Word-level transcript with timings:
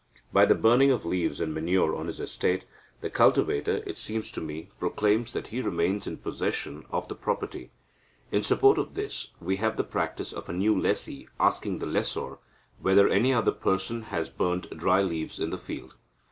By 0.33 0.45
the 0.45 0.55
burning 0.55 0.89
of 0.89 1.05
leaves 1.05 1.39
and 1.39 1.53
manure 1.53 1.95
on 1.95 2.07
his 2.07 2.19
estate, 2.19 2.65
the 3.01 3.09
cultivator, 3.11 3.83
it 3.85 3.99
seems 3.99 4.31
to 4.31 4.41
me, 4.41 4.71
proclaims 4.79 5.31
that 5.33 5.49
he 5.49 5.61
remains 5.61 6.07
in 6.07 6.17
possession 6.17 6.85
of 6.89 7.07
the 7.07 7.13
property. 7.13 7.69
In 8.31 8.41
support 8.41 8.79
of 8.79 8.95
this, 8.95 9.27
we 9.39 9.57
have 9.57 9.77
the 9.77 9.83
practice 9.83 10.33
of 10.33 10.49
a 10.49 10.53
new 10.53 10.75
lessee 10.75 11.27
asking 11.39 11.77
the 11.77 11.85
lessor 11.85 12.39
whether 12.79 13.09
any 13.09 13.31
other 13.31 13.51
person 13.51 14.01
has 14.05 14.27
burnt 14.27 14.75
dry 14.75 15.03
leaves 15.03 15.39
in 15.39 15.51
the 15.51 15.59
field. 15.59 15.93